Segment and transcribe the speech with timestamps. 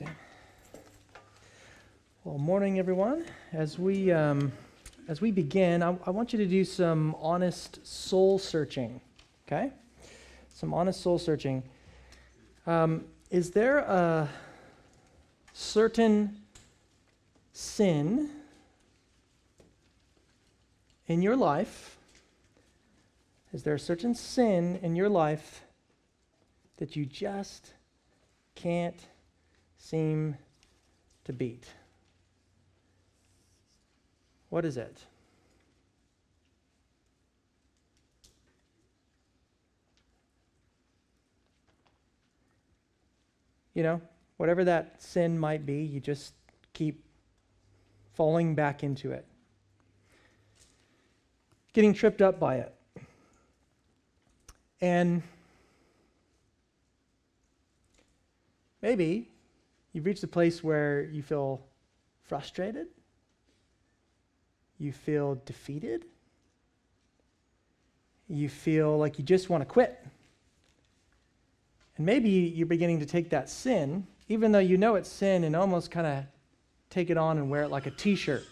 [0.00, 0.16] Dan.
[2.24, 3.26] Well, morning, everyone.
[3.52, 4.50] As we um,
[5.08, 9.02] as we begin, I, I want you to do some honest soul searching.
[9.46, 9.70] Okay,
[10.54, 11.62] some honest soul searching.
[12.66, 14.26] Um, is there a
[15.52, 16.34] certain
[17.52, 18.30] sin
[21.08, 21.98] in your life?
[23.52, 25.60] Is there a certain sin in your life
[26.78, 27.74] that you just
[28.54, 28.96] can't
[29.80, 30.36] seem
[31.24, 31.66] to beat?
[34.50, 35.04] What is it?
[43.74, 44.00] You know,
[44.36, 46.34] whatever that sin might be, you just
[46.72, 47.02] keep
[48.14, 49.24] falling back into it,
[51.72, 52.74] getting tripped up by it.
[54.82, 55.22] And
[58.82, 59.28] maybe
[59.92, 61.60] you've reached a place where you feel
[62.24, 62.88] frustrated,
[64.78, 66.04] you feel defeated,
[68.28, 69.98] you feel like you just want to quit.
[71.96, 75.56] And maybe you're beginning to take that sin, even though you know it's sin, and
[75.56, 76.24] almost kind of
[76.88, 78.44] take it on and wear it like a t shirt,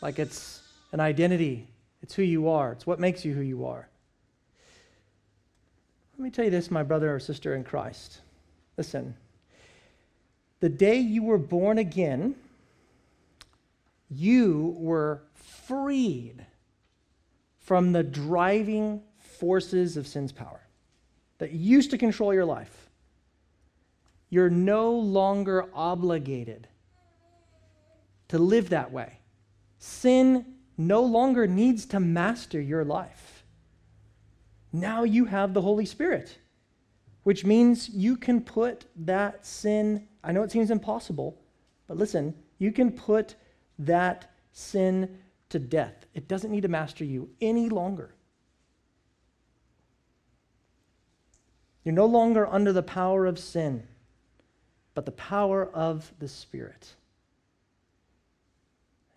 [0.00, 1.66] like it's an identity.
[2.02, 3.88] It's who you are, it's what makes you who you are.
[6.18, 8.20] Let me tell you this, my brother or sister in Christ.
[8.78, 9.14] Listen,
[10.60, 12.34] the day you were born again,
[14.10, 16.46] you were freed
[17.58, 20.60] from the driving forces of sin's power
[21.38, 22.88] that used to control your life.
[24.30, 26.68] You're no longer obligated
[28.28, 29.18] to live that way.
[29.78, 30.44] Sin
[30.78, 33.44] no longer needs to master your life.
[34.72, 36.36] Now you have the Holy Spirit,
[37.26, 41.36] which means you can put that sin, I know it seems impossible,
[41.88, 43.34] but listen, you can put
[43.80, 46.06] that sin to death.
[46.14, 48.14] It doesn't need to master you any longer.
[51.82, 53.82] You're no longer under the power of sin,
[54.94, 56.94] but the power of the Spirit.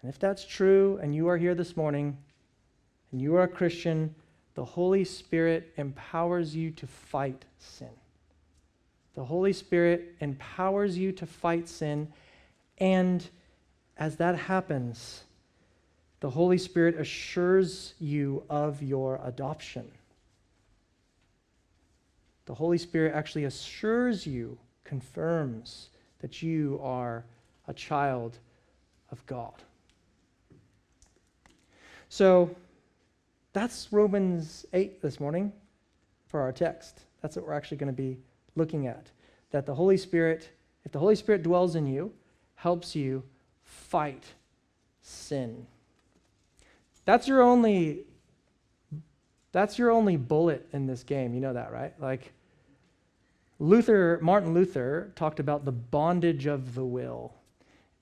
[0.01, 2.17] And if that's true, and you are here this morning,
[3.11, 4.15] and you are a Christian,
[4.59, 7.95] the Holy Spirit empowers you to fight sin.
[9.15, 12.11] The Holy Spirit empowers you to fight sin,
[12.77, 13.25] and
[13.95, 15.23] as that happens,
[16.19, 19.89] the Holy Spirit assures you of your adoption.
[22.45, 25.87] The Holy Spirit actually assures you, confirms
[26.19, 27.23] that you are
[27.69, 28.39] a child
[29.09, 29.63] of God.
[32.09, 32.53] So
[33.53, 35.51] that's Romans 8 this morning
[36.27, 37.01] for our text.
[37.21, 38.17] That's what we're actually going to be
[38.55, 39.07] looking at.
[39.51, 40.49] That the Holy Spirit,
[40.85, 42.13] if the Holy Spirit dwells in you,
[42.55, 43.23] helps you
[43.63, 44.23] fight
[45.01, 45.65] sin.
[47.05, 48.05] That's your only
[49.51, 51.33] that's your only bullet in this game.
[51.33, 51.99] You know that, right?
[51.99, 52.33] Like
[53.57, 57.33] Luther, Martin Luther talked about the bondage of the will.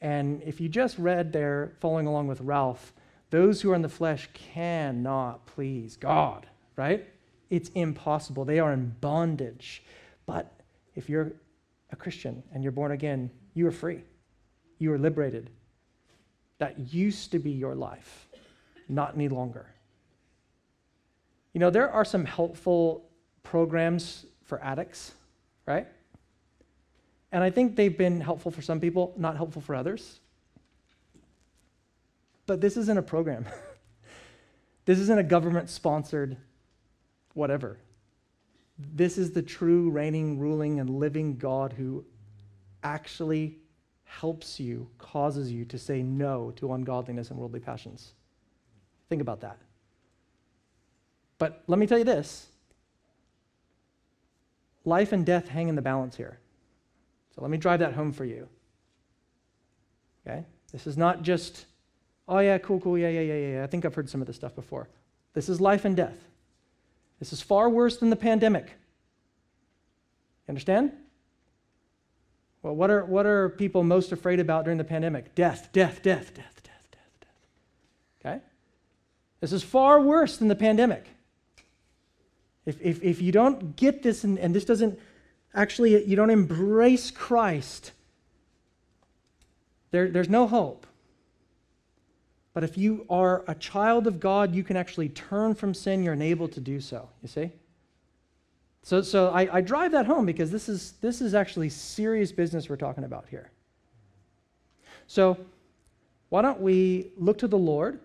[0.02, 2.94] And if you just read there, following along with Ralph,
[3.30, 7.06] those who are in the flesh cannot please God, right?
[7.50, 8.46] It's impossible.
[8.46, 9.84] They are in bondage.
[10.26, 10.52] But
[10.96, 11.34] if you're
[11.92, 14.02] a Christian and you're born again, you are free.
[14.80, 15.50] You are liberated.
[16.60, 18.28] That used to be your life,
[18.90, 19.68] not any longer.
[21.54, 23.10] You know, there are some helpful
[23.44, 25.14] programs for addicts,
[25.66, 25.88] right?
[27.32, 30.20] And I think they've been helpful for some people, not helpful for others.
[32.48, 33.46] But this isn't a program.
[34.86, 36.38] this isn't a government sponsored
[37.36, 37.78] whatever.
[38.80, 42.04] This is the true reigning, ruling, and living God who
[42.84, 43.60] actually
[44.06, 48.14] helps you, causes you to say no to ungodliness and worldly passions.
[49.10, 49.58] Think about that.
[51.38, 52.48] But let me tell you this
[54.86, 56.40] life and death hang in the balance here.
[57.36, 58.48] So let me drive that home for you.
[60.26, 60.46] Okay?
[60.72, 61.66] This is not just,
[62.28, 63.64] oh, yeah, cool, cool, yeah, yeah, yeah, yeah.
[63.64, 64.88] I think I've heard some of this stuff before.
[65.34, 66.18] This is life and death.
[67.20, 68.66] This is far worse than the pandemic.
[68.66, 70.92] You understand?
[72.62, 75.36] Well, what are, what are people most afraid about during the pandemic?
[75.36, 78.26] Death, death, death, death, death, death, death.
[78.26, 78.42] Okay?
[79.42, 81.06] This is far worse than the pandemic.
[82.66, 85.00] If, if, if you don't get this and, and this doesn't
[85.54, 87.94] actually, you don't embrace Christ,
[89.92, 90.86] there, there's no hope.
[92.58, 96.02] But if you are a child of God, you can actually turn from sin.
[96.02, 97.08] You're enabled to do so.
[97.22, 97.52] You see?
[98.82, 102.68] So, so I, I drive that home because this is, this is actually serious business
[102.68, 103.52] we're talking about here.
[105.06, 105.38] So,
[106.30, 108.00] why don't we look to the Lord?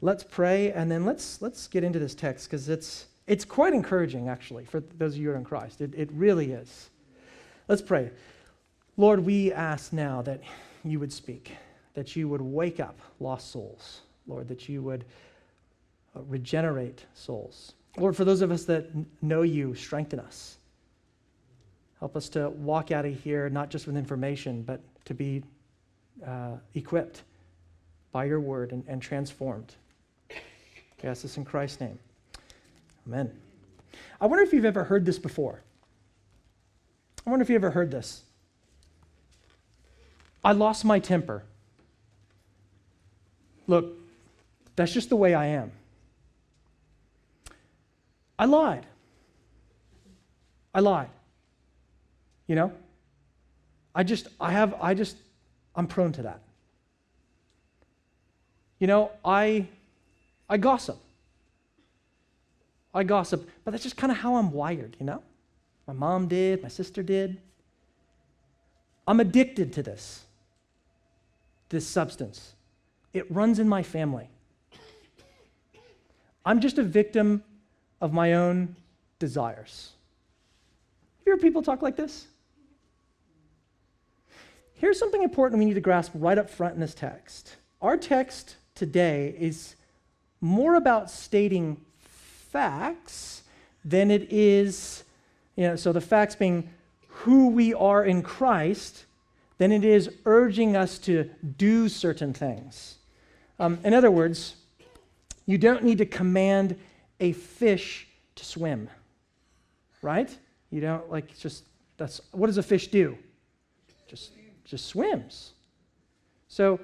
[0.00, 4.28] Let's pray, and then let's, let's get into this text because it's, it's quite encouraging,
[4.28, 5.80] actually, for those of you who are in Christ.
[5.80, 6.90] It, it really is.
[7.66, 8.12] Let's pray.
[8.96, 10.40] Lord, we ask now that
[10.84, 11.50] you would speak,
[11.98, 15.04] that you would wake up lost souls, Lord, that you would
[16.14, 17.72] uh, regenerate souls.
[17.96, 18.86] Lord, for those of us that
[19.20, 20.58] know you, strengthen us.
[21.98, 25.42] Help us to walk out of here not just with information, but to be
[26.24, 27.24] uh, equipped
[28.12, 29.74] by your word and, and transformed.
[31.02, 31.98] We ask this in Christ's name.
[33.08, 33.32] Amen.
[34.20, 35.62] I wonder if you've ever heard this before.
[37.26, 38.22] I wonder if you ever heard this.
[40.44, 41.42] I lost my temper.
[43.68, 43.92] Look,
[44.74, 45.70] that's just the way I am.
[48.38, 48.86] I lied.
[50.74, 51.10] I lied.
[52.46, 52.72] You know?
[53.94, 55.16] I just, I have, I just,
[55.76, 56.40] I'm prone to that.
[58.78, 59.66] You know, I,
[60.48, 60.98] I gossip.
[62.94, 65.22] I gossip, but that's just kind of how I'm wired, you know?
[65.86, 67.38] My mom did, my sister did.
[69.06, 70.24] I'm addicted to this,
[71.68, 72.54] this substance.
[73.12, 74.28] It runs in my family.
[76.44, 77.42] I'm just a victim
[78.00, 78.76] of my own
[79.18, 79.92] desires.
[81.18, 82.26] Have you heard people talk like this?
[84.74, 87.56] Here's something important we need to grasp right up front in this text.
[87.82, 89.74] Our text today is
[90.40, 93.42] more about stating facts
[93.84, 95.02] than it is,
[95.56, 96.70] you know, so the facts being
[97.08, 99.04] who we are in Christ,
[99.58, 102.97] than it is urging us to do certain things.
[103.58, 104.56] Um, in other words,
[105.46, 106.76] you don't need to command
[107.20, 108.06] a fish
[108.36, 108.88] to swim,
[110.02, 110.36] right?
[110.70, 111.64] You don't like just
[111.96, 113.18] that's what does a fish do?
[114.06, 114.32] Just
[114.64, 115.52] just swims.
[116.48, 116.78] So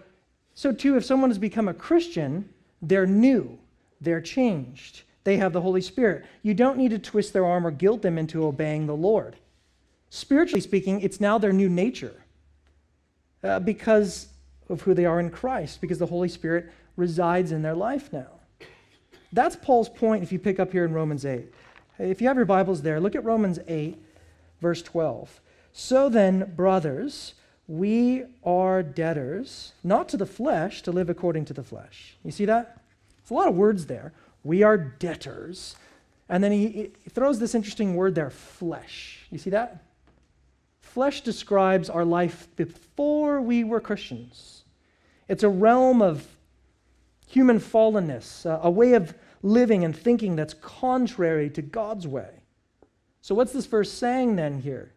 [0.55, 2.49] so too if someone has become a Christian,
[2.83, 3.59] they're new,
[4.01, 5.03] they're changed.
[5.25, 6.27] They have the Holy Spirit.
[6.43, 9.37] You don't need to twist their arm or guilt them into obeying the Lord.
[10.11, 12.23] Spiritually speaking, it's now their new nature
[13.43, 14.29] uh, because
[14.69, 18.29] of who they are in Christ, because the Holy Spirit resides in their life now.
[19.33, 21.53] That's Paul's point if you pick up here in Romans 8.
[21.99, 23.97] If you have your Bibles there, look at Romans 8,
[24.61, 25.41] verse 12.
[25.73, 27.35] So then, brothers,
[27.67, 32.17] we are debtors, not to the flesh, to live according to the flesh.
[32.25, 32.81] You see that?
[33.21, 34.13] It's a lot of words there.
[34.45, 35.77] We are debtors.
[36.29, 39.27] And then he, he throws this interesting word there, flesh.
[39.31, 39.83] You see that?
[40.95, 44.63] Flesh describes our life before we were Christians.
[45.27, 46.25] It's a realm of
[47.27, 49.13] human fallenness, a way of
[49.43, 52.31] living and thinking that's contrary to God's way.
[53.23, 54.93] So, what's this verse saying then here?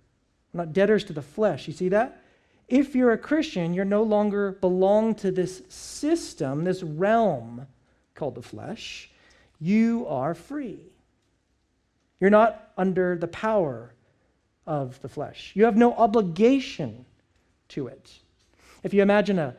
[0.53, 1.67] We're not debtors to the flesh.
[1.67, 2.21] You see that?
[2.67, 7.65] If you're a Christian, you're no longer belong to this system, this realm
[8.13, 9.09] called the flesh.
[9.59, 10.77] You are free.
[12.19, 13.95] You're not under the power
[14.67, 15.51] of the flesh.
[15.55, 17.05] You have no obligation
[17.69, 18.11] to it.
[18.83, 19.55] If you imagine a,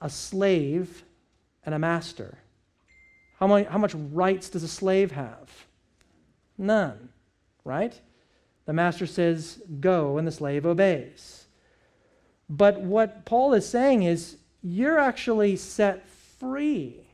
[0.00, 1.02] a slave
[1.64, 2.38] and a master,
[3.40, 5.50] how, many, how much rights does a slave have?
[6.56, 7.08] None,
[7.64, 7.98] right?
[8.66, 11.46] The master says, go, and the slave obeys.
[12.50, 17.06] But what Paul is saying is, you're actually set free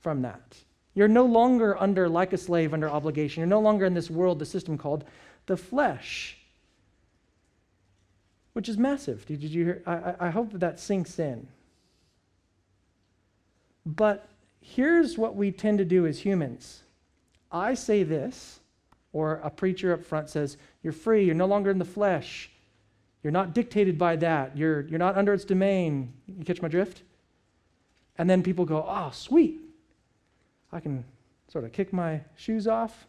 [0.00, 0.56] from that.
[0.94, 3.40] You're no longer under, like a slave, under obligation.
[3.40, 5.04] You're no longer in this world, the system called
[5.46, 6.36] the flesh,
[8.52, 9.24] which is massive.
[9.26, 9.82] Did you hear?
[9.86, 11.48] I, I hope that sinks in.
[13.84, 14.28] But
[14.60, 16.82] here's what we tend to do as humans
[17.50, 18.60] I say this,
[19.12, 22.50] or a preacher up front says, You're free, you're no longer in the flesh.
[23.22, 24.56] You're not dictated by that.
[24.56, 26.12] You're, you're not under its domain.
[26.26, 27.02] You catch my drift?
[28.18, 29.60] And then people go, Oh, sweet.
[30.72, 31.04] I can
[31.48, 33.06] sort of kick my shoes off,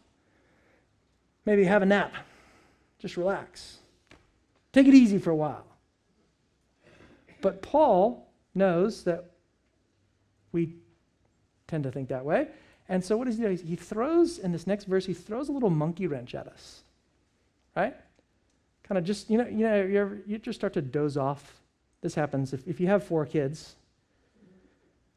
[1.46, 2.12] maybe have a nap,
[2.98, 3.78] just relax.
[4.74, 5.64] Take it easy for a while.
[7.40, 9.30] But Paul knows that
[10.50, 10.74] we
[11.68, 12.48] tend to think that way.
[12.88, 13.50] And so what does he do?
[13.50, 16.82] He throws, in this next verse, he throws a little monkey wrench at us.
[17.76, 17.94] Right?
[18.82, 21.60] Kind of just, you know, you know, you, ever, you just start to doze off.
[22.00, 23.76] This happens if, if you have four kids.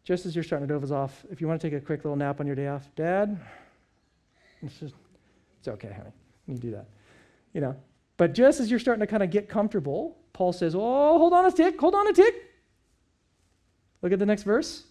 [0.04, 2.16] Just as you're starting to doze off, if you want to take a quick little
[2.16, 3.40] nap on your day off, Dad,
[4.62, 4.94] it's just,
[5.58, 6.12] it's okay, honey.
[6.46, 6.86] You do that.
[7.54, 7.76] You know.
[8.18, 11.46] But just as you're starting to kind of get comfortable, Paul says, Oh, hold on
[11.46, 12.36] a tick, hold on a tick.
[14.02, 14.84] Look at the next verse.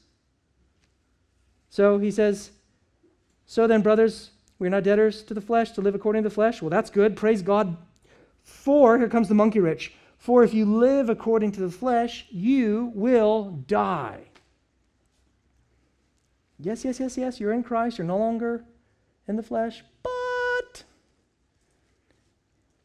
[1.71, 2.51] So he says,
[3.47, 6.63] So then, brothers, We're not debtors to the flesh to live according to the flesh.
[6.63, 7.15] Well, that's good.
[7.17, 7.77] Praise God.
[8.43, 9.93] For, here comes the monkey rich.
[10.19, 14.21] For if you live according to the flesh, you will die.
[16.59, 17.99] Yes, yes, yes, yes, you're in Christ.
[17.99, 18.65] You're no longer
[19.29, 19.85] in the flesh.
[20.03, 20.13] But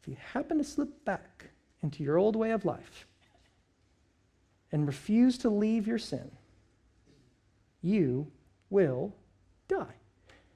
[0.02, 1.50] if you happen to slip back
[1.82, 3.06] into your old way of life
[4.72, 6.28] and refuse to leave your sin,
[7.82, 8.26] you
[8.68, 9.14] will
[9.68, 9.94] die.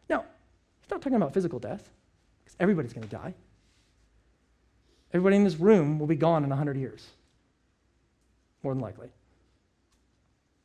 [0.08, 0.24] Now,
[0.80, 1.88] he's not talking about physical death,
[2.44, 3.34] because everybody's going to die.
[5.12, 7.06] Everybody in this room will be gone in 100 years,
[8.64, 9.08] more than likely.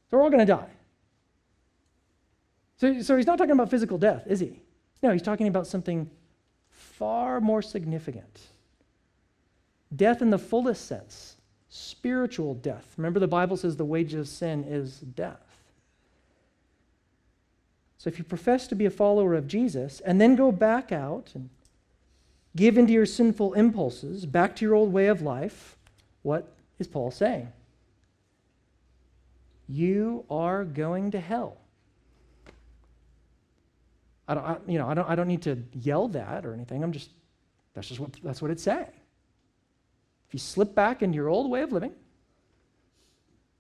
[0.09, 0.69] So we're all going to die.
[2.77, 4.59] So, so he's not talking about physical death, is he?
[5.03, 6.09] No, he's talking about something
[6.69, 8.39] far more significant.
[9.95, 11.35] Death in the fullest sense,
[11.69, 12.93] spiritual death.
[12.97, 15.61] Remember, the Bible says the wages of sin is death.
[17.97, 21.31] So if you profess to be a follower of Jesus and then go back out
[21.35, 21.49] and
[22.55, 25.77] give into your sinful impulses, back to your old way of life,
[26.23, 27.51] what is Paul saying?
[29.69, 31.57] You are going to hell.
[34.27, 36.83] I don't, I, you know, I don't, I don't need to yell that or anything.
[36.83, 37.09] I'm just,
[37.73, 38.87] that's just what, that's what it's saying.
[40.31, 41.91] If you slip back into your old way of living,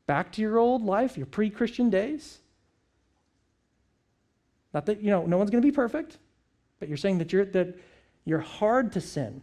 [0.07, 2.37] back to your old life, your pre Christian days,
[4.73, 6.17] not that, you know, no one's going to be perfect,
[6.79, 7.77] but you're saying that you're, that
[8.23, 9.41] you're hard to sin,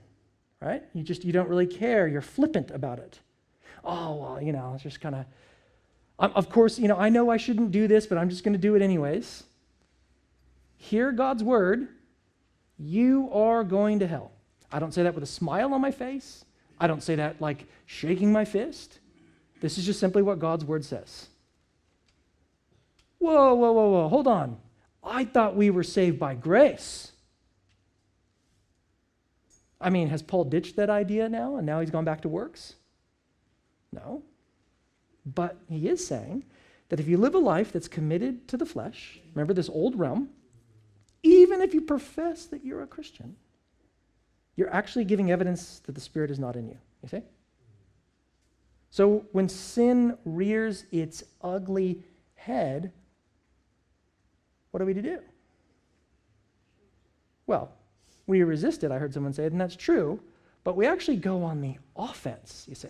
[0.63, 0.83] right?
[0.95, 2.09] You just, you don't really care.
[2.09, 3.21] You're flippant about it.
[3.85, 5.27] Oh, well, you know, it's just kind of,
[6.19, 8.59] of course, you know, I know I shouldn't do this, but I'm just going to
[8.59, 9.45] do it anyways.
[10.79, 11.89] Hear God's word.
[12.79, 14.33] You are going to hell.
[14.73, 16.47] I don't say that with a smile on my face.
[16.81, 18.99] I don't say that like shaking my fist.
[19.61, 21.27] This is just simply what God's word says.
[23.19, 24.09] Whoa, whoa, whoa, whoa.
[24.09, 24.59] Hold on.
[25.03, 27.13] I thought we were saved by grace.
[29.81, 32.75] I mean, has Paul ditched that idea now and now he's gone back to works?
[33.93, 34.23] No.
[35.25, 36.45] But he is saying
[36.89, 40.31] that if you live a life that's committed to the flesh, remember this old realm,
[41.23, 43.37] even if you profess that you're a Christian,
[44.59, 46.77] you're actually giving evidence that the Spirit is not in you.
[47.05, 47.23] You see?
[48.91, 52.03] So when sin rears its ugly
[52.35, 52.91] head,
[54.73, 55.21] what are we to do?
[57.47, 57.71] Well,
[58.27, 60.19] we resist it, I heard someone say, and that's true,
[60.65, 62.89] but we actually go on the offense, you see.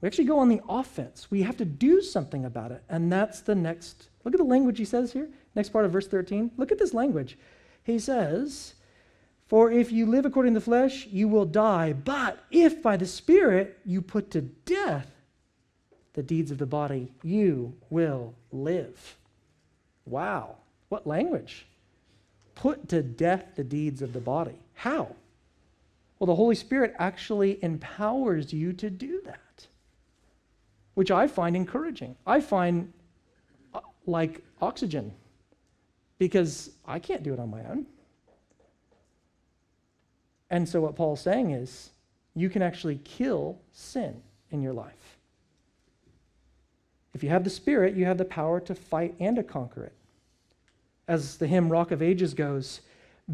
[0.00, 1.30] We actually go on the offense.
[1.30, 4.08] We have to do something about it, and that's the next.
[4.24, 6.52] Look at the language he says here, next part of verse 13.
[6.56, 7.36] Look at this language.
[7.84, 8.74] He says,
[9.50, 13.04] For if you live according to the flesh, you will die, but if by the
[13.04, 15.10] Spirit you put to death
[16.12, 19.16] the deeds of the body, you will live.
[20.06, 20.54] Wow,
[20.88, 21.66] what language?
[22.54, 24.54] Put to death the deeds of the body.
[24.74, 25.16] How?
[26.20, 29.66] Well, the Holy Spirit actually empowers you to do that,
[30.94, 32.14] which I find encouraging.
[32.24, 32.92] I find
[33.74, 35.12] uh, like oxygen
[36.18, 37.86] because I can't do it on my own.
[40.50, 41.90] And so, what Paul's saying is,
[42.34, 45.18] you can actually kill sin in your life.
[47.14, 49.92] If you have the Spirit, you have the power to fight and to conquer it.
[51.08, 52.80] As the hymn Rock of Ages goes,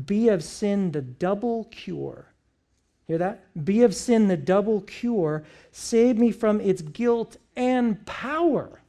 [0.06, 2.26] be of sin the double cure.
[3.06, 3.64] Hear that?
[3.64, 5.44] Be of sin the double cure.
[5.70, 8.80] Save me from its guilt and power.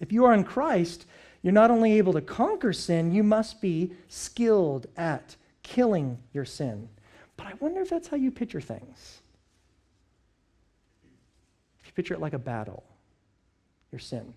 [0.00, 1.06] If you are in Christ,
[1.42, 6.88] you're not only able to conquer sin, you must be skilled at killing your sin.
[7.36, 9.20] But I wonder if that's how you picture things.
[11.80, 12.84] If you picture it like a battle
[13.94, 14.34] your sin.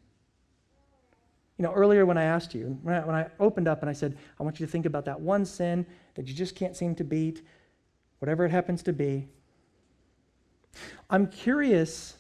[1.58, 3.94] You know, earlier when I asked you, when I, when I opened up and I
[3.94, 6.94] said, I want you to think about that one sin that you just can't seem
[6.94, 7.42] to beat,
[8.20, 9.28] whatever it happens to be.
[11.10, 12.18] I'm curious,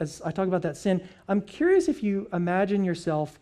[0.00, 3.38] as I talk about that sin, I'm curious if you imagine yourself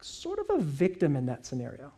[0.00, 1.92] sort of a victim in that scenario.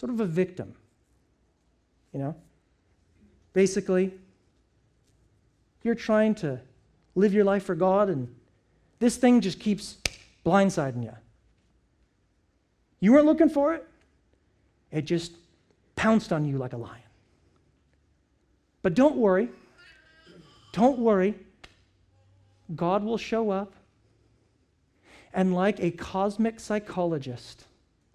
[0.00, 0.72] Sort of a victim.
[2.14, 2.34] You know?
[3.52, 4.14] Basically,
[5.82, 6.58] you're trying to
[7.14, 8.34] live your life for God, and
[8.98, 9.98] this thing just keeps
[10.46, 11.12] blindsiding you.
[13.00, 13.86] You weren't looking for it,
[14.90, 15.32] it just
[15.96, 17.02] pounced on you like a lion.
[18.80, 19.50] But don't worry.
[20.72, 21.34] Don't worry.
[22.74, 23.74] God will show up.
[25.34, 27.66] And like a cosmic psychologist,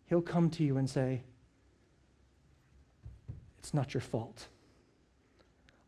[0.07, 1.21] he'll come to you and say,
[3.65, 4.45] It's not your fault.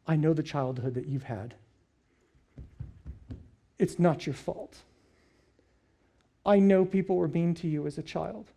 [0.08, 1.54] I know the childhood that you've had.
[3.78, 4.80] It's not your fault.
[6.44, 8.48] I know people were mean to you as a child.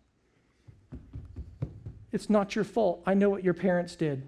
[2.11, 3.03] It's not your fault.
[3.05, 4.27] I know what your parents did.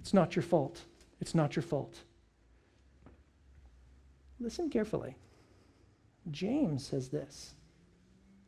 [0.00, 0.80] It's not your fault.
[1.20, 1.98] It's not your fault.
[4.40, 5.16] Listen carefully.
[6.30, 7.52] James says this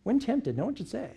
[0.04, 1.10] When tempted, no one should say,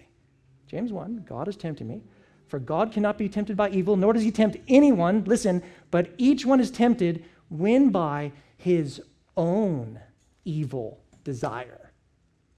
[0.67, 2.01] James 1, God is tempting me.
[2.47, 6.45] For God cannot be tempted by evil, nor does he tempt anyone, listen, but each
[6.45, 9.01] one is tempted when by his
[9.35, 9.99] own
[10.43, 11.91] evil desire.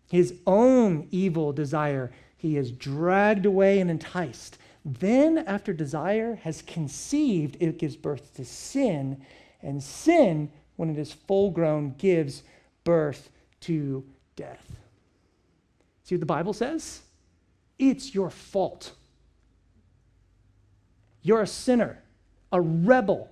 [0.09, 4.57] His own evil desire he is dragged away and enticed.
[4.85, 9.21] Then, after desire has conceived, it gives birth to sin.
[9.61, 12.43] And sin, when it is full grown, gives
[12.83, 13.29] birth
[13.61, 14.77] to death.
[16.03, 17.01] See what the Bible says?
[17.77, 18.93] It's your fault.
[21.27, 22.01] You're a sinner,
[22.53, 23.29] a rebel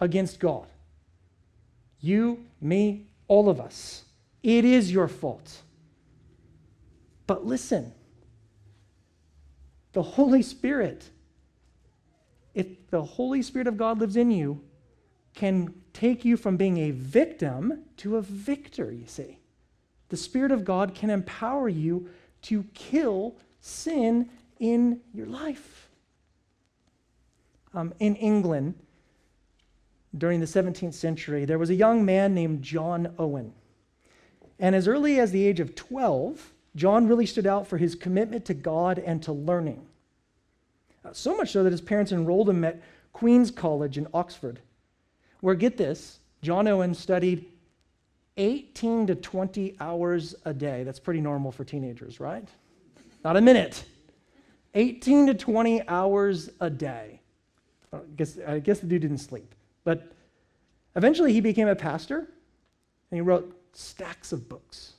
[0.00, 0.66] against God.
[2.00, 4.02] You, me, all of us.
[4.42, 5.58] It is your fault.
[7.28, 7.92] But listen,
[9.92, 11.08] the Holy Spirit,
[12.52, 14.60] if the Holy Spirit of God lives in you,
[15.36, 19.38] can take you from being a victim to a victor, you see.
[20.08, 22.10] The Spirit of God can empower you
[22.42, 25.88] to kill sin in your life.
[27.74, 28.74] Um, in England,
[30.16, 33.52] during the 17th century, there was a young man named John Owen.
[34.58, 38.44] And as early as the age of 12, John really stood out for his commitment
[38.46, 39.86] to God and to learning.
[41.04, 42.80] Uh, so much so that his parents enrolled him at
[43.12, 44.60] Queen's College in Oxford,
[45.40, 47.46] where, get this, John Owen studied
[48.36, 50.84] 18 to 20 hours a day.
[50.84, 52.48] That's pretty normal for teenagers, right?
[53.24, 53.84] Not a minute.
[54.74, 57.21] 18 to 20 hours a day.
[57.92, 59.54] I guess, I guess the dude didn't sleep.
[59.84, 60.12] But
[60.96, 64.94] eventually he became a pastor and he wrote stacks of books.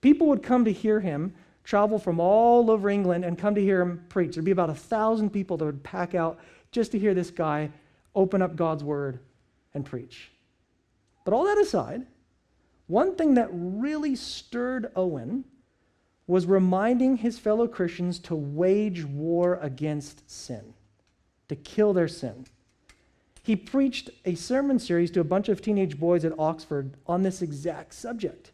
[0.00, 3.80] People would come to hear him, travel from all over England, and come to hear
[3.80, 4.34] him preach.
[4.34, 6.38] There'd be about a thousand people that would pack out
[6.70, 7.70] just to hear this guy
[8.14, 9.20] open up God's word
[9.74, 10.30] and preach.
[11.24, 12.06] But all that aside,
[12.86, 15.44] one thing that really stirred Owen
[16.26, 20.74] was reminding his fellow Christians to wage war against sin,
[21.48, 22.46] to kill their sin.
[23.42, 27.42] He preached a sermon series to a bunch of teenage boys at Oxford on this
[27.42, 28.50] exact subject.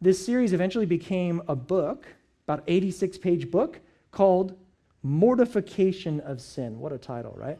[0.00, 2.06] This series eventually became a book,
[2.48, 4.56] about 86 page book, called
[5.02, 6.80] Mortification of Sin.
[6.80, 7.58] What a title, right?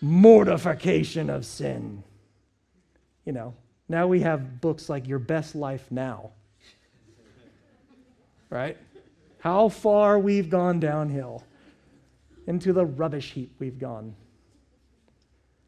[0.00, 2.02] Mortification of Sin.
[3.24, 3.54] You know,
[3.88, 6.30] now we have books like Your Best Life Now.
[8.50, 8.76] Right?
[9.38, 11.44] How far we've gone downhill
[12.48, 14.16] into the rubbish heap we've gone.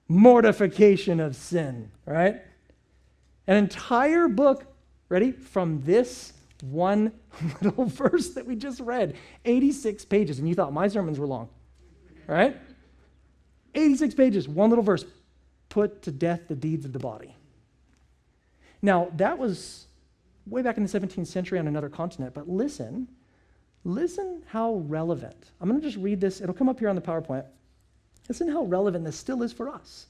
[0.08, 2.42] Mortification of sin, right?
[3.46, 4.66] An entire book
[5.10, 5.32] Ready?
[5.32, 7.12] From this one
[7.60, 11.50] little verse that we just read, 86 pages, and you thought my sermons were long,
[12.26, 12.56] right?
[13.74, 15.04] 86 pages, one little verse.
[15.68, 17.36] Put to death the deeds of the body.
[18.82, 19.86] Now, that was
[20.46, 23.08] way back in the 17th century on another continent, but listen,
[23.84, 25.50] listen how relevant.
[25.60, 27.44] I'm going to just read this, it'll come up here on the PowerPoint.
[28.28, 30.06] Listen how relevant this still is for us.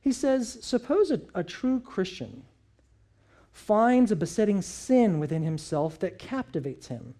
[0.00, 2.42] He says, Suppose a, a true Christian
[3.52, 7.14] finds a besetting sin within himself that captivates him.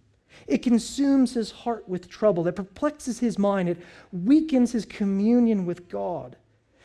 [0.46, 2.46] It consumes his heart with trouble.
[2.46, 3.68] It perplexes his mind.
[3.68, 3.78] It
[4.12, 6.36] weakens his communion with God.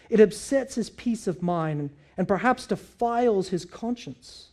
[0.09, 4.49] It upsets his peace of mind and, and perhaps defiles his conscience.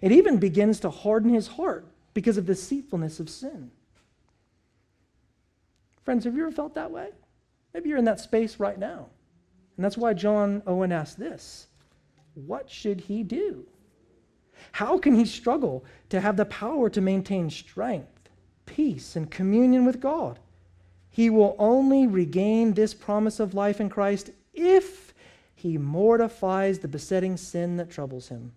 [0.00, 3.70] It even begins to harden his heart because of the deceitfulness of sin.
[6.04, 7.10] Friends, have you ever felt that way?
[7.72, 9.08] Maybe you're in that space right now.
[9.76, 11.66] And that's why John Owen asked this
[12.34, 13.66] What should he do?
[14.72, 18.30] How can he struggle to have the power to maintain strength,
[18.66, 20.38] peace, and communion with God?
[21.10, 25.14] He will only regain this promise of life in Christ if
[25.54, 28.52] he mortifies the besetting sin that troubles him.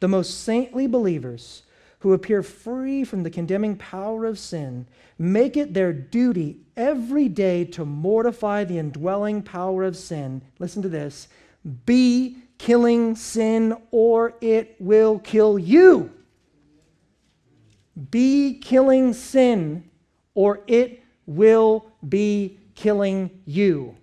[0.00, 1.62] The most saintly believers
[2.04, 4.86] who appear free from the condemning power of sin
[5.18, 10.42] make it their duty every day to mortify the indwelling power of sin.
[10.58, 11.28] Listen to this
[11.86, 16.12] be killing sin or it will kill you.
[18.10, 19.88] Be killing sin
[20.34, 23.96] or it will be killing you.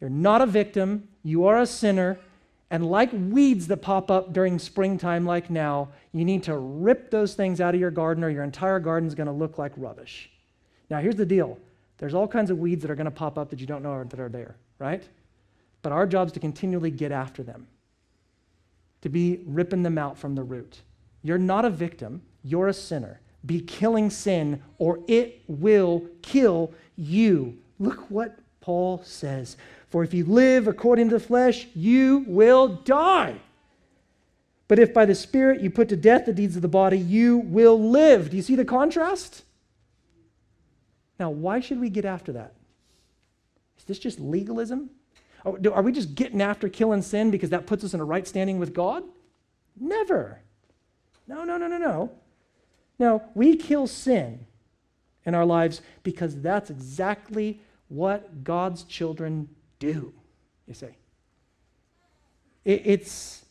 [0.00, 2.20] You're not a victim, you are a sinner.
[2.70, 7.34] And like weeds that pop up during springtime, like now, you need to rip those
[7.34, 10.30] things out of your garden, or your entire garden is going to look like rubbish.
[10.90, 11.58] Now, here's the deal
[11.98, 13.92] there's all kinds of weeds that are going to pop up that you don't know
[13.92, 15.02] are, that are there, right?
[15.82, 17.66] But our job is to continually get after them.
[19.00, 20.80] to be ripping them out from the root.
[21.22, 23.20] You're not a victim, you're a sinner.
[23.46, 27.56] Be killing sin, or it will kill you.
[27.78, 28.36] Look what
[28.68, 29.56] Paul says.
[29.88, 33.36] For if you live according to the flesh, you will die.
[34.68, 37.38] But if by the Spirit you put to death the deeds of the body, you
[37.38, 38.28] will live.
[38.28, 39.42] Do you see the contrast?
[41.18, 42.52] Now, why should we get after that?
[43.78, 44.90] Is this just legalism?
[45.46, 48.58] Are we just getting after killing sin because that puts us in a right standing
[48.58, 49.02] with God?
[49.80, 50.42] Never.
[51.26, 52.12] No, no, no, no, no.
[52.98, 54.44] No, we kill sin
[55.24, 59.48] in our lives because that's exactly what God's children
[59.78, 60.12] do,
[60.66, 60.88] you see.
[62.64, 63.44] it's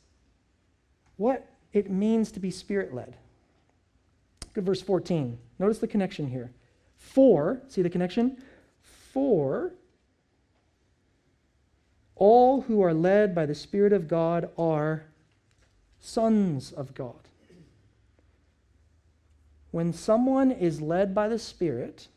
[1.16, 3.16] what it means to be spirit led.
[4.46, 5.38] Look at verse 14.
[5.60, 6.52] Notice the connection here.
[6.98, 8.38] For, see the connection?
[9.12, 9.74] For
[12.16, 15.06] all who are led by the Spirit of God are
[16.00, 17.28] sons of God.
[19.72, 22.08] When someone is led by the Spirit,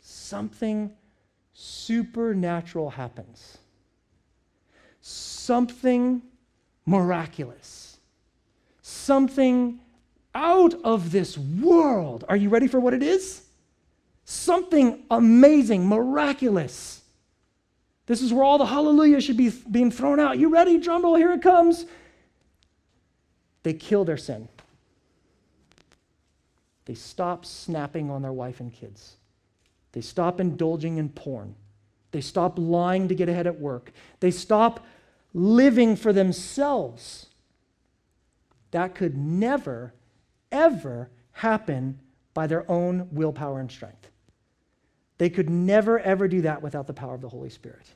[0.00, 0.92] something
[1.54, 3.58] supernatural happens.
[5.00, 6.22] Something
[6.84, 7.98] miraculous.
[8.82, 9.80] Something
[10.34, 12.24] out of this world.
[12.28, 13.42] Are you ready for what it is?
[14.24, 17.02] Something amazing, miraculous.
[18.06, 20.38] This is where all the hallelujah should be being thrown out.
[20.38, 20.78] You ready?
[20.78, 21.86] Drum roll, here it comes.
[23.62, 24.48] They kill their sin.
[26.84, 29.16] They stop snapping on their wife and kids.
[29.94, 31.54] They stop indulging in porn.
[32.10, 33.92] They stop lying to get ahead at work.
[34.18, 34.84] They stop
[35.32, 37.26] living for themselves.
[38.72, 39.94] That could never,
[40.50, 42.00] ever happen
[42.34, 44.10] by their own willpower and strength.
[45.18, 47.86] They could never, ever do that without the power of the Holy Spirit.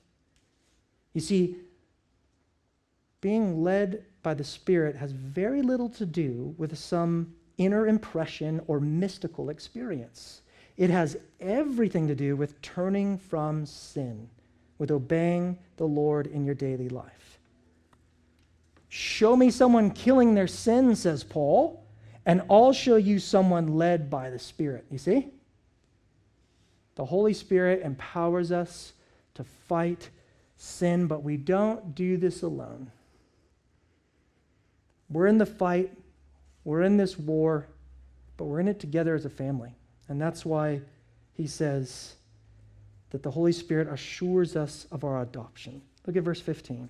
[1.15, 1.57] You see,
[3.21, 8.79] being led by the Spirit has very little to do with some inner impression or
[8.79, 10.43] mystical experience.
[10.79, 14.31] It has everything to do with turning from sin,
[14.79, 17.41] with obeying the Lord in your daily life.
[18.89, 21.85] Show me someone killing their sin, says Paul,
[22.25, 24.87] and I'll show you someone led by the Spirit.
[24.89, 25.29] You see?
[26.95, 28.93] The Holy Spirit empowers us
[29.35, 30.11] to fight
[30.57, 32.93] sin, but we don't do this alone.
[35.11, 35.91] We're in the fight,
[36.65, 37.67] we're in this war,
[38.37, 39.75] but we're in it together as a family.
[40.09, 40.81] And that's why
[41.35, 42.15] he says
[43.11, 45.83] that the Holy Spirit assures us of our adoption.
[46.07, 46.89] Look at verse 15.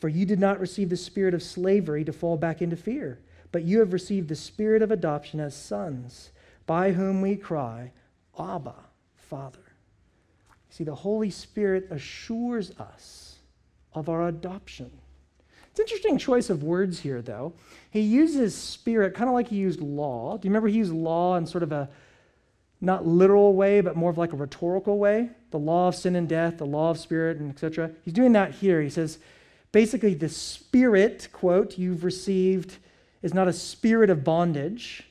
[0.00, 3.20] For you did not receive the spirit of slavery to fall back into fear,
[3.52, 6.30] but you have received the spirit of adoption as sons,
[6.66, 7.92] by whom we cry,
[8.38, 8.74] Abba.
[9.16, 9.58] Father.
[10.70, 13.36] See, the Holy Spirit assures us
[13.94, 14.90] of our adoption.
[15.70, 17.54] It's an interesting choice of words here, though.
[17.90, 20.36] He uses spirit kind of like he used law.
[20.36, 21.88] Do you remember he used law in sort of a
[22.84, 25.30] not literal way, but more of like a rhetorical way?
[25.50, 27.90] The law of sin and death, the law of spirit, and etc.
[28.02, 28.80] He's doing that here.
[28.80, 29.18] He says,
[29.72, 32.78] basically, the spirit, quote, you've received
[33.22, 35.04] is not a spirit of bondage,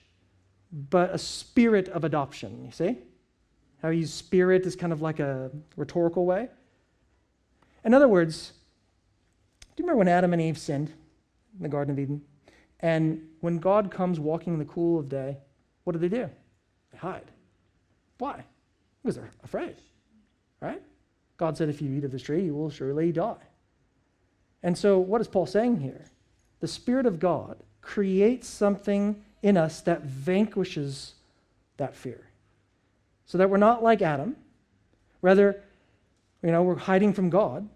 [0.71, 2.65] but a spirit of adoption.
[2.65, 2.97] You see?
[3.81, 6.49] How he used spirit is kind of like a rhetorical way.
[7.83, 8.53] In other words,
[9.62, 10.93] do you remember when Adam and Eve sinned
[11.57, 12.21] in the Garden of Eden?
[12.79, 15.38] And when God comes walking in the cool of day,
[15.83, 16.29] what do they do?
[16.91, 17.31] They hide.
[18.23, 18.45] Why?
[19.01, 19.75] Because they're afraid,
[20.62, 20.81] right?
[21.36, 23.36] God said, if you eat of this tree, you will surely die.
[24.63, 26.05] And so, what is Paul saying here?
[26.62, 31.15] The Spirit of God creates something in us that vanquishes
[31.75, 32.29] that fear
[33.25, 34.38] so that we're not like Adam.
[35.21, 35.62] Rather,
[36.41, 37.67] you know, we're hiding from God.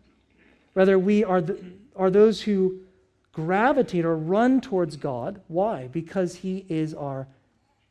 [0.76, 1.60] Rather, we are, the,
[1.94, 2.80] are those who
[3.34, 5.42] gravitate or run towards God.
[5.50, 5.88] Why?
[5.88, 7.28] Because He is our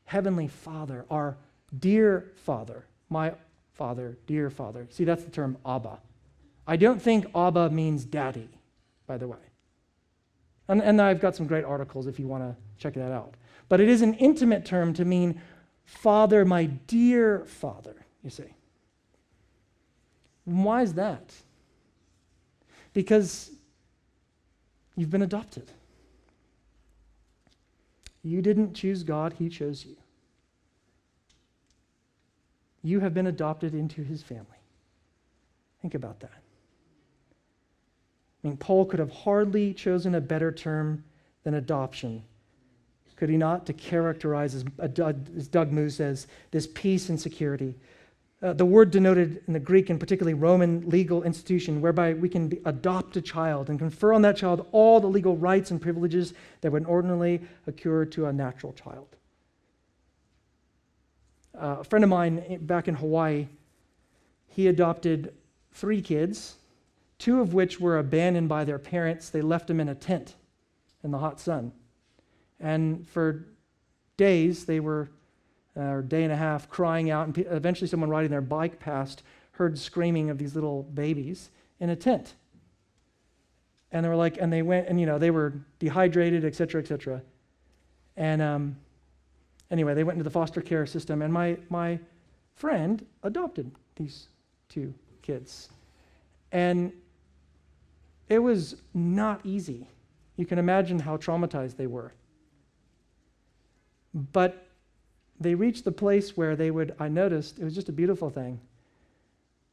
[0.07, 1.37] heavenly Father, our
[1.79, 3.35] dear Father, my
[3.72, 4.87] Father, dear Father.
[4.90, 5.98] See, that's the term Abba.
[6.66, 8.48] I don't think Abba means daddy,
[9.07, 9.38] by the way.
[10.68, 13.35] And, and I've got some great articles if you want to check that out.
[13.68, 15.40] But it is an intimate term to mean
[15.85, 18.55] Father, my dear Father, you see.
[20.44, 21.33] why is that?
[22.92, 23.52] Because
[24.96, 25.70] you've been adopted.
[28.24, 29.96] You didn't choose God, He chose you.
[32.87, 34.44] You have been adopted into His family.
[35.83, 36.42] Think about that.
[38.42, 41.05] I mean, Paul could have hardly chosen a better term
[41.42, 42.22] than adoption
[43.16, 47.75] could he not, to characterize, as, as Doug Moo says, this peace and security.
[48.42, 52.53] uh, the word denoted in the Greek and particularly Roman legal institution whereby we can
[52.66, 56.70] adopt a child and confer on that child all the legal rights and privileges that
[56.70, 59.15] would ordinarily occur to a natural child.
[61.59, 63.47] Uh, a friend of mine back in Hawaii,
[64.49, 65.33] he adopted
[65.73, 66.57] three kids,
[67.19, 69.31] two of which were abandoned by their parents.
[69.31, 70.35] They left them in a tent
[71.03, 71.73] in the hot sun.
[72.61, 73.47] And for
[74.16, 75.09] days, they were,
[75.77, 77.27] uh, or day and a half, crying out.
[77.27, 81.97] And eventually, someone riding their bike past heard screaming of these little babies in a
[81.97, 82.35] tent.
[83.92, 86.83] And they were like, and they went, and you know, they were dehydrated, et cetera,
[86.83, 87.23] et cetera.
[88.16, 88.77] And um,
[89.70, 91.98] anyway, they went into the foster care system, and my, my
[92.55, 94.29] friend adopted these
[94.68, 95.70] two kids.
[96.52, 96.92] And
[98.29, 99.88] it was not easy.
[100.37, 102.12] You can imagine how traumatized they were.
[104.33, 104.66] But
[105.38, 108.61] they reached the place where they would, I noticed, it was just a beautiful thing.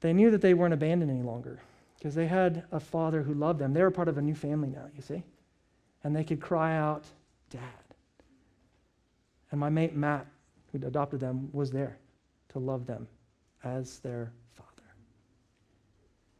[0.01, 1.61] They knew that they weren't abandoned any longer
[1.97, 3.73] because they had a father who loved them.
[3.73, 5.23] They were part of a new family now, you see?
[6.03, 7.05] And they could cry out,
[7.49, 7.61] Dad.
[9.53, 10.25] And my mate Matt,
[10.71, 11.99] who adopted them, was there
[12.49, 13.07] to love them
[13.63, 14.89] as their father.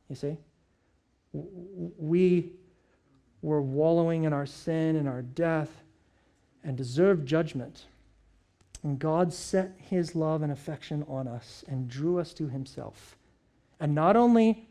[0.10, 0.38] You see?
[1.32, 2.54] We
[3.44, 5.70] were wallowing in our sin and our death
[6.64, 7.86] and deserved judgment.
[8.82, 13.16] And God set his love and affection on us and drew us to himself.
[13.80, 14.68] And not only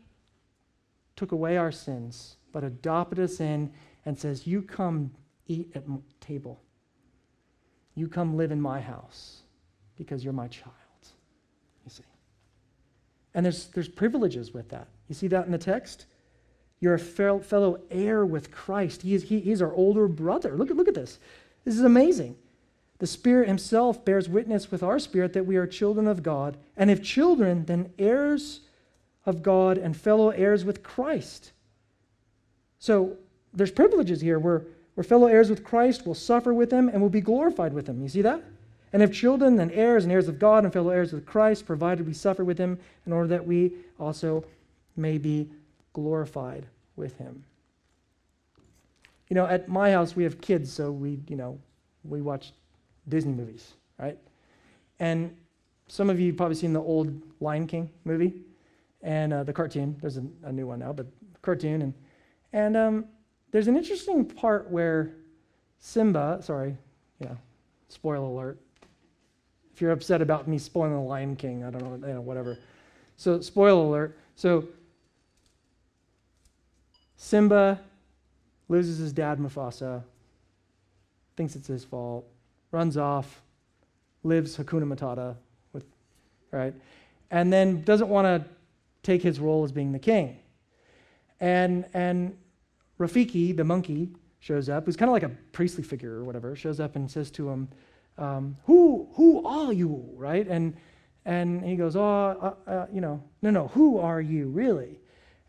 [1.15, 3.71] took away our sins, but adopted us in
[4.05, 5.11] and says, You come
[5.47, 6.59] eat at my table.
[7.95, 9.41] You come live in my house
[9.97, 10.73] because you're my child.
[11.85, 12.03] You see.
[13.33, 14.87] And there's, there's privileges with that.
[15.07, 16.05] You see that in the text?
[16.79, 19.03] You're a fellow heir with Christ.
[19.03, 20.57] He is, he, he's our older brother.
[20.57, 21.17] Look look at this.
[21.63, 22.35] This is amazing.
[22.99, 26.57] The Spirit Himself bears witness with our spirit that we are children of God.
[26.75, 28.61] And if children, then heirs
[29.25, 31.53] of God and fellow heirs with Christ.
[32.79, 33.17] So
[33.53, 34.39] there's privileges here.
[34.39, 34.63] We're,
[34.95, 38.01] we're fellow heirs with Christ, we'll suffer with Him, and we'll be glorified with Him.
[38.01, 38.43] You see that?
[38.91, 42.05] And if children, then heirs and heirs of God and fellow heirs with Christ, provided
[42.05, 44.45] we suffer with Him in order that we also
[44.95, 45.49] may be
[45.93, 47.43] glorified with Him.
[49.29, 51.59] You know, at my house, we have kids, so we, you know,
[52.03, 52.51] we watch
[53.09, 54.17] Disney movies, right?
[54.99, 55.35] And
[55.87, 58.33] some of you probably seen the old Lion King movie
[59.01, 59.97] and uh, the cartoon.
[60.01, 61.07] There's a, a, new one now, but
[61.41, 61.81] cartoon.
[61.81, 61.93] And,
[62.53, 63.05] and um,
[63.53, 65.11] there's an interesting part where
[65.79, 66.75] Simba, sorry,
[67.19, 67.35] yeah,
[67.87, 68.59] spoiler alert.
[69.71, 72.57] If you're upset about me spoiling the Lion King, I don't know, you know whatever.
[73.15, 74.17] So, spoiler alert.
[74.35, 74.67] So,
[77.15, 77.79] Simba
[78.69, 80.01] loses his dad, Mufasa,
[81.37, 82.25] thinks it's his fault,
[82.71, 83.43] runs off,
[84.23, 85.35] lives Hakuna Matata,
[85.73, 85.85] with,
[86.51, 86.73] right?
[87.29, 88.49] And then doesn't want to
[89.03, 90.39] take his role as being the king.
[91.39, 92.35] And, and
[93.03, 96.79] Rafiki, the monkey, shows up, who's kind of like a priestly figure or whatever, shows
[96.79, 97.69] up and says to him,
[98.17, 100.47] um, who, who are you, right?
[100.47, 100.75] And,
[101.25, 104.99] and he goes, oh, uh, uh, you know, no, no, who are you, really?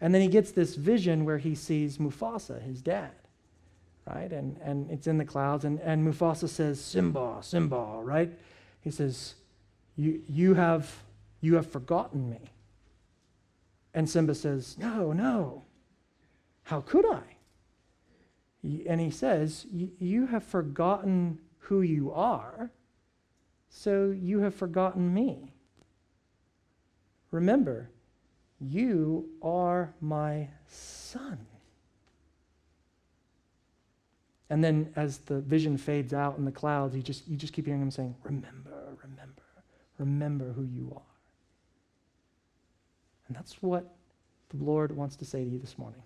[0.01, 3.13] And then he gets this vision where he sees Mufasa, his dad
[4.07, 4.33] right?
[4.33, 5.65] And, and it's in the clouds.
[5.65, 8.31] And, and Mufasa says, Simba, Simba, right?
[8.81, 9.35] He says,
[9.97, 11.03] you, you, have,
[11.41, 12.51] you have forgotten me.
[13.95, 15.65] And Simba says, No, no.
[16.65, 17.23] How could I?
[18.65, 22.71] And he says, You have forgotten who you are,
[23.69, 25.53] so you have forgotten me.
[27.31, 27.91] Remember,
[28.61, 31.47] you are my son.
[34.49, 37.67] And then as the vision fades out in the clouds, you just, you just keep
[37.67, 39.43] hearing him saying, Remember, remember,
[39.99, 41.03] remember who you are.
[43.27, 43.95] And that's what
[44.51, 46.03] the Lord wants to say to you this morning.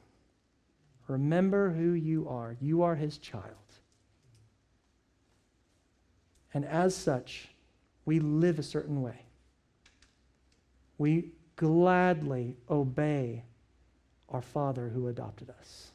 [1.08, 2.56] Remember who you are.
[2.60, 3.44] You are his child.
[6.54, 7.48] And as such,
[8.04, 9.26] we live a certain way.
[10.98, 13.44] We gladly obey
[14.28, 15.90] our Father who adopted us.